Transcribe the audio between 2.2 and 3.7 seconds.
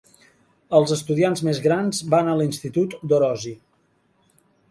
a l'Institut d'Orosi.